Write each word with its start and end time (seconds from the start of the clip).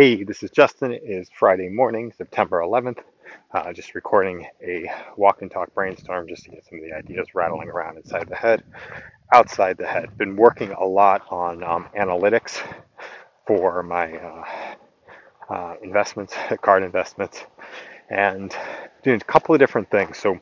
Hey, 0.00 0.24
this 0.24 0.42
is 0.42 0.50
Justin. 0.50 0.92
It 0.92 1.02
is 1.04 1.28
Friday 1.38 1.68
morning, 1.68 2.10
September 2.16 2.60
11th. 2.60 3.00
Uh, 3.52 3.70
just 3.74 3.94
recording 3.94 4.46
a 4.66 4.90
walk 5.18 5.42
and 5.42 5.50
talk 5.50 5.74
brainstorm 5.74 6.26
just 6.26 6.44
to 6.44 6.50
get 6.52 6.64
some 6.64 6.78
of 6.78 6.84
the 6.84 6.96
ideas 6.96 7.34
rattling 7.34 7.68
around 7.68 7.98
inside 7.98 8.26
the 8.26 8.34
head, 8.34 8.62
outside 9.34 9.76
the 9.76 9.86
head. 9.86 10.16
Been 10.16 10.36
working 10.36 10.72
a 10.72 10.82
lot 10.82 11.26
on 11.28 11.62
um, 11.62 11.86
analytics 11.94 12.66
for 13.46 13.82
my 13.82 14.10
uh, 14.16 14.44
uh, 15.50 15.74
investments, 15.82 16.34
card 16.62 16.82
investments, 16.82 17.44
and 18.08 18.56
doing 19.02 19.20
a 19.20 19.24
couple 19.24 19.54
of 19.54 19.58
different 19.58 19.90
things. 19.90 20.16
So, 20.16 20.40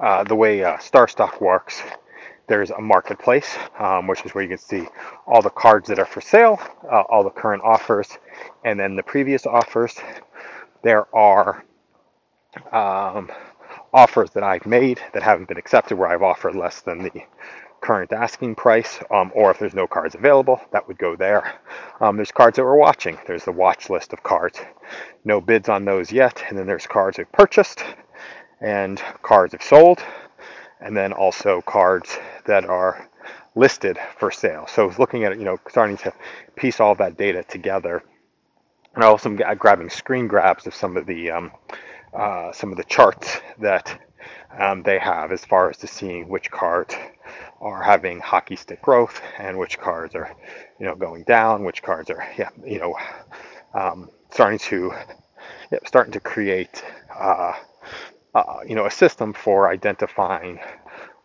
uh, 0.00 0.24
the 0.24 0.34
way 0.34 0.64
uh, 0.64 0.78
StarStock 0.78 1.40
works 1.40 1.80
there's 2.46 2.70
a 2.70 2.80
marketplace, 2.80 3.56
um, 3.78 4.06
which 4.06 4.24
is 4.24 4.34
where 4.34 4.42
you 4.42 4.48
can 4.48 4.58
see 4.58 4.86
all 5.26 5.42
the 5.42 5.50
cards 5.50 5.88
that 5.88 5.98
are 5.98 6.06
for 6.06 6.20
sale, 6.20 6.60
uh, 6.90 7.02
all 7.02 7.24
the 7.24 7.30
current 7.30 7.62
offers, 7.64 8.18
and 8.64 8.78
then 8.78 8.96
the 8.96 9.02
previous 9.02 9.46
offers. 9.46 9.96
There 10.82 11.06
are 11.14 11.64
um, 12.72 13.30
offers 13.92 14.30
that 14.30 14.42
I've 14.42 14.66
made 14.66 15.00
that 15.12 15.22
haven't 15.22 15.48
been 15.48 15.56
accepted 15.56 15.96
where 15.96 16.08
I've 16.08 16.22
offered 16.22 16.54
less 16.54 16.80
than 16.82 17.02
the 17.02 17.22
current 17.80 18.12
asking 18.12 18.54
price, 18.54 18.98
um, 19.10 19.30
or 19.34 19.50
if 19.50 19.58
there's 19.58 19.74
no 19.74 19.86
cards 19.86 20.14
available, 20.14 20.60
that 20.72 20.88
would 20.88 20.98
go 20.98 21.16
there. 21.16 21.54
Um, 22.00 22.16
there's 22.16 22.32
cards 22.32 22.56
that 22.56 22.64
we're 22.64 22.76
watching. 22.76 23.18
There's 23.26 23.44
the 23.44 23.52
watch 23.52 23.90
list 23.90 24.12
of 24.12 24.22
cards. 24.22 24.58
No 25.24 25.40
bids 25.40 25.68
on 25.68 25.84
those 25.84 26.10
yet. 26.10 26.42
And 26.48 26.58
then 26.58 26.66
there's 26.66 26.86
cards 26.86 27.18
we've 27.18 27.30
purchased 27.32 27.84
and 28.60 29.00
cards 29.22 29.52
I've 29.54 29.62
sold 29.62 30.02
and 30.84 30.96
then 30.96 31.12
also 31.12 31.62
cards 31.62 32.18
that 32.46 32.64
are 32.66 33.08
listed 33.56 33.98
for 34.18 34.30
sale. 34.30 34.66
So 34.68 34.92
looking 34.98 35.24
at 35.24 35.32
it, 35.32 35.38
you 35.38 35.44
know, 35.44 35.58
starting 35.68 35.96
to 35.98 36.12
piece 36.56 36.78
all 36.78 36.94
that 36.96 37.16
data 37.16 37.42
together, 37.42 38.02
and 38.94 39.02
also 39.02 39.34
grabbing 39.56 39.90
screen 39.90 40.28
grabs 40.28 40.66
of 40.66 40.74
some 40.74 40.96
of 40.96 41.06
the 41.06 41.30
um, 41.30 41.50
uh, 42.12 42.52
some 42.52 42.70
of 42.70 42.76
the 42.76 42.84
charts 42.84 43.40
that 43.58 43.98
um, 44.56 44.82
they 44.82 44.98
have 44.98 45.32
as 45.32 45.44
far 45.44 45.70
as 45.70 45.78
to 45.78 45.86
seeing 45.86 46.28
which 46.28 46.50
cards 46.50 46.94
are 47.60 47.82
having 47.82 48.20
hockey 48.20 48.54
stick 48.54 48.82
growth 48.82 49.20
and 49.38 49.58
which 49.58 49.78
cards 49.78 50.14
are, 50.14 50.36
you 50.78 50.86
know, 50.86 50.94
going 50.94 51.24
down, 51.24 51.64
which 51.64 51.82
cards 51.82 52.10
are, 52.10 52.28
yeah, 52.38 52.50
you 52.64 52.78
know, 52.78 52.94
um, 53.72 54.10
starting 54.30 54.58
to 54.58 54.92
yeah, 55.72 55.78
starting 55.86 56.12
to 56.12 56.20
create. 56.20 56.84
Uh, 57.18 57.54
uh, 58.34 58.60
you 58.66 58.74
know, 58.74 58.86
a 58.86 58.90
system 58.90 59.32
for 59.32 59.70
identifying 59.70 60.58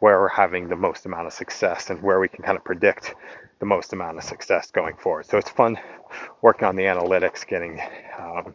where 0.00 0.20
we're 0.20 0.28
having 0.28 0.68
the 0.68 0.76
most 0.76 1.06
amount 1.06 1.26
of 1.26 1.32
success 1.32 1.90
and 1.90 2.02
where 2.02 2.20
we 2.20 2.28
can 2.28 2.44
kind 2.44 2.56
of 2.56 2.64
predict 2.64 3.14
the 3.60 3.66
most 3.66 3.92
amount 3.92 4.18
of 4.18 4.24
success 4.24 4.70
going 4.70 4.96
forward. 4.96 5.26
So 5.26 5.38
it's 5.38 5.50
fun 5.50 5.78
working 6.42 6.68
on 6.68 6.76
the 6.76 6.84
analytics, 6.84 7.46
getting 7.46 7.80
um, 8.18 8.54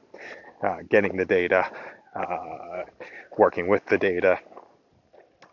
uh, 0.63 0.77
getting 0.89 1.17
the 1.17 1.25
data, 1.25 1.69
uh, 2.15 2.83
working 3.37 3.67
with 3.67 3.85
the 3.87 3.97
data, 3.97 4.39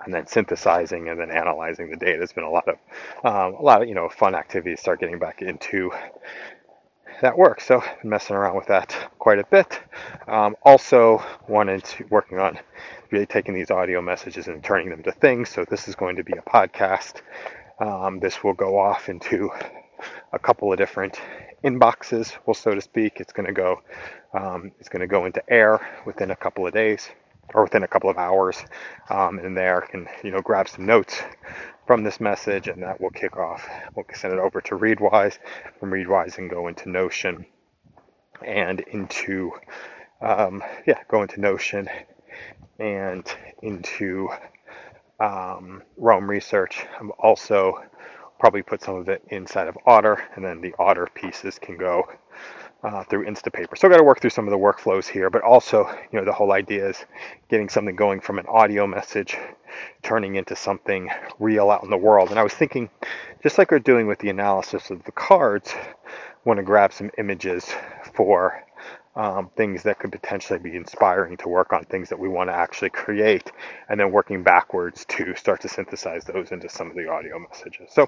and 0.04 0.14
then 0.14 0.26
synthesizing 0.26 1.08
and 1.08 1.20
then 1.20 1.30
analyzing 1.30 1.90
the 1.90 1.96
data. 1.96 2.22
It's 2.22 2.32
been 2.32 2.44
a 2.44 2.50
lot 2.50 2.68
of 2.68 2.76
um, 3.24 3.54
a 3.54 3.62
lot 3.62 3.82
of 3.82 3.88
you 3.88 3.94
know 3.94 4.08
fun 4.08 4.34
activities. 4.34 4.80
Start 4.80 5.00
getting 5.00 5.18
back 5.18 5.42
into 5.42 5.90
that 7.20 7.36
work. 7.36 7.60
So 7.60 7.82
messing 8.02 8.36
around 8.36 8.56
with 8.56 8.66
that 8.66 8.94
quite 9.18 9.38
a 9.38 9.44
bit. 9.44 9.80
Um, 10.26 10.56
also 10.62 11.22
wanted 11.48 11.84
to 11.84 12.04
working 12.10 12.38
on 12.38 12.58
really 13.10 13.26
taking 13.26 13.54
these 13.54 13.70
audio 13.70 14.00
messages 14.00 14.48
and 14.48 14.62
turning 14.62 14.90
them 14.90 15.02
to 15.02 15.12
things. 15.12 15.48
So 15.48 15.64
this 15.64 15.88
is 15.88 15.94
going 15.94 16.16
to 16.16 16.24
be 16.24 16.32
a 16.32 16.42
podcast. 16.42 17.22
Um, 17.78 18.20
this 18.20 18.44
will 18.44 18.54
go 18.54 18.78
off 18.78 19.08
into 19.08 19.50
a 20.32 20.38
couple 20.38 20.72
of 20.72 20.78
different 20.78 21.20
inboxes, 21.64 22.36
well, 22.46 22.54
so 22.54 22.74
to 22.74 22.80
speak. 22.80 23.20
It's 23.20 23.32
going 23.32 23.46
to 23.46 23.52
go, 23.52 23.82
um, 24.32 24.72
it's 24.80 24.88
going 24.88 25.00
to 25.00 25.06
go 25.06 25.26
into 25.26 25.42
air 25.50 25.80
within 26.06 26.30
a 26.30 26.36
couple 26.36 26.66
of 26.66 26.72
days 26.72 27.08
or 27.54 27.64
within 27.64 27.82
a 27.82 27.88
couple 27.88 28.10
of 28.10 28.18
hours. 28.18 28.64
Um, 29.08 29.38
and 29.38 29.56
there 29.56 29.82
can, 29.90 30.08
you 30.22 30.30
know, 30.30 30.40
grab 30.40 30.68
some 30.68 30.86
notes 30.86 31.22
from 31.86 32.04
this 32.04 32.20
message, 32.20 32.68
and 32.68 32.82
that 32.82 33.00
will 33.00 33.10
kick 33.10 33.36
off. 33.36 33.68
We'll 33.94 34.06
send 34.14 34.34
it 34.34 34.38
over 34.38 34.60
to 34.62 34.76
Readwise, 34.76 35.38
from 35.78 35.90
Readwise 35.90 36.38
and 36.38 36.48
go 36.48 36.68
into 36.68 36.88
Notion, 36.88 37.46
and 38.44 38.80
into 38.80 39.52
um, 40.20 40.62
yeah, 40.86 40.98
go 41.08 41.22
into 41.22 41.40
Notion 41.40 41.88
and 42.78 43.26
into 43.62 44.28
um, 45.18 45.82
Roam 45.96 46.28
Research. 46.28 46.86
I'm 46.98 47.12
also 47.18 47.82
probably 48.40 48.62
put 48.62 48.82
some 48.82 48.96
of 48.96 49.08
it 49.08 49.22
inside 49.28 49.68
of 49.68 49.78
Otter, 49.86 50.20
and 50.34 50.44
then 50.44 50.60
the 50.60 50.74
Otter 50.78 51.06
pieces 51.14 51.58
can 51.58 51.76
go 51.76 52.08
uh, 52.82 53.04
through 53.04 53.26
Instapaper. 53.26 53.76
So 53.76 53.86
I've 53.86 53.92
got 53.92 53.98
to 53.98 54.04
work 54.04 54.20
through 54.20 54.30
some 54.30 54.48
of 54.48 54.50
the 54.50 54.58
workflows 54.58 55.06
here, 55.06 55.28
but 55.28 55.42
also, 55.42 55.86
you 56.10 56.18
know, 56.18 56.24
the 56.24 56.32
whole 56.32 56.52
idea 56.52 56.88
is 56.88 57.04
getting 57.50 57.68
something 57.68 57.94
going 57.94 58.20
from 58.20 58.38
an 58.38 58.46
audio 58.46 58.86
message, 58.86 59.36
turning 60.02 60.36
into 60.36 60.56
something 60.56 61.10
real 61.38 61.70
out 61.70 61.84
in 61.84 61.90
the 61.90 61.96
world. 61.96 62.30
And 62.30 62.38
I 62.38 62.42
was 62.42 62.54
thinking, 62.54 62.88
just 63.42 63.58
like 63.58 63.70
we're 63.70 63.78
doing 63.78 64.06
with 64.06 64.18
the 64.18 64.30
analysis 64.30 64.90
of 64.90 65.04
the 65.04 65.12
cards, 65.12 65.74
want 66.44 66.56
to 66.56 66.62
grab 66.62 66.92
some 66.92 67.10
images 67.18 67.70
for 68.14 68.64
um, 69.16 69.50
things 69.56 69.82
that 69.84 69.98
could 69.98 70.12
potentially 70.12 70.58
be 70.58 70.76
inspiring 70.76 71.36
to 71.38 71.48
work 71.48 71.72
on 71.72 71.84
things 71.84 72.08
that 72.10 72.18
we 72.18 72.28
want 72.28 72.50
to 72.50 72.54
actually 72.54 72.90
create, 72.90 73.50
and 73.88 74.00
then 74.00 74.12
working 74.12 74.42
backwards 74.42 75.04
to 75.10 75.34
start 75.36 75.60
to 75.62 75.68
synthesize 75.68 76.24
those 76.24 76.52
into 76.52 76.68
some 76.68 76.90
of 76.90 76.96
the 76.96 77.08
audio 77.08 77.38
messages. 77.38 77.90
So 77.92 78.06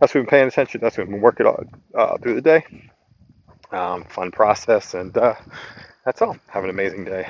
that's 0.00 0.14
what 0.14 0.16
we've 0.16 0.24
been 0.24 0.26
paying 0.26 0.48
attention. 0.48 0.80
That's 0.80 0.98
what 0.98 1.06
we've 1.06 1.14
been 1.14 1.22
working 1.22 1.46
on 1.46 1.70
uh, 1.94 2.18
through 2.18 2.34
the 2.34 2.42
day. 2.42 2.64
Um, 3.72 4.04
fun 4.04 4.30
process, 4.30 4.94
and 4.94 5.16
uh, 5.16 5.34
that's 6.04 6.22
all. 6.22 6.36
Have 6.48 6.64
an 6.64 6.70
amazing 6.70 7.04
day. 7.04 7.28